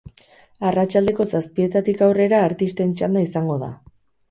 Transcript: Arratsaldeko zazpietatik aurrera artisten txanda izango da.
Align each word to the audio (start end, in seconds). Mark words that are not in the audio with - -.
Arratsaldeko 0.69 1.27
zazpietatik 1.33 2.03
aurrera 2.07 2.41
artisten 2.47 2.99
txanda 2.99 3.25
izango 3.29 3.63
da. 3.67 3.73